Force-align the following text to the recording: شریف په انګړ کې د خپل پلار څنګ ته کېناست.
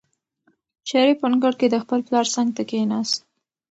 شریف 0.89 1.17
په 1.21 1.25
انګړ 1.31 1.53
کې 1.59 1.67
د 1.69 1.75
خپل 1.83 1.99
پلار 2.07 2.25
څنګ 2.35 2.49
ته 2.57 2.63
کېناست. 2.69 3.19